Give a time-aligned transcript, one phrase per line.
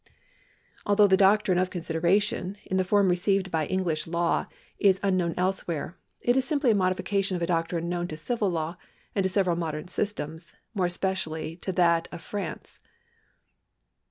[0.83, 4.47] Although the doctrine of consideration, in the form received by Enghsh law,
[4.79, 8.49] is unlinowii elsewhere, it is simply a modification of a doctrine known to the civil
[8.49, 8.77] law
[9.13, 12.79] and to several modern systems, more especially to that of France.